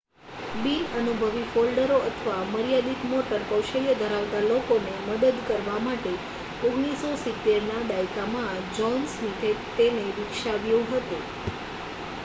[0.59, 6.15] બિનઅનુભવી ફોલ્ડરો અથવા મર્યાદિત મોટર કૌશલ્ય ધરાવતા લોકોને મદદ કરવા માટે
[6.63, 11.25] 1970ના દાયકામાં જ્હોન સ્મિથે તેને વિકસાવ્યું હતું